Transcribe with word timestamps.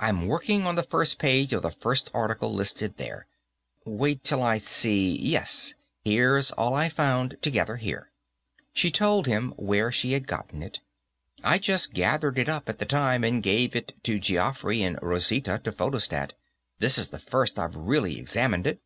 "I'm 0.00 0.26
working 0.26 0.66
on 0.66 0.74
the 0.74 0.82
first 0.82 1.20
page 1.20 1.52
of 1.52 1.62
the 1.62 1.70
first 1.70 2.10
article, 2.12 2.52
listed 2.52 2.96
there. 2.96 3.28
Wait 3.84 4.24
till 4.24 4.42
I 4.42 4.58
see; 4.58 5.16
yes, 5.16 5.72
here's 6.04 6.50
all 6.50 6.74
I 6.74 6.88
found, 6.88 7.36
together, 7.42 7.76
here." 7.76 8.10
She 8.72 8.90
told 8.90 9.28
him 9.28 9.52
where 9.52 9.92
she 9.92 10.14
had 10.14 10.26
gotten 10.26 10.64
it. 10.64 10.80
"I 11.44 11.60
just 11.60 11.92
gathered 11.94 12.38
it 12.40 12.48
up, 12.48 12.68
at 12.68 12.80
the 12.80 12.86
time, 12.86 13.22
and 13.22 13.40
gave 13.40 13.76
it 13.76 13.94
to 14.02 14.18
Geoffrey 14.18 14.82
and 14.82 14.98
Rosita 15.00 15.60
to 15.62 15.70
photostat; 15.70 16.32
this 16.80 16.98
is 16.98 17.10
the 17.10 17.20
first 17.20 17.56
I've 17.56 17.76
really 17.76 18.18
examined 18.18 18.66
it." 18.66 18.80